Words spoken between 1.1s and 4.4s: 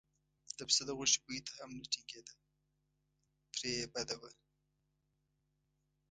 بوی ته هم نه ټینګېده پرې یې بده وه.